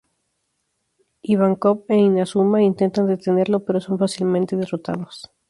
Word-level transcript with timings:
Ivankov 1.33 1.77
e 1.95 1.97
Inazuma 2.07 2.69
intentan 2.71 3.09
detenerlo 3.11 3.57
pero 3.65 3.79
son 3.79 3.99
fácilmente 4.03 4.59
derrotados. 4.61 5.15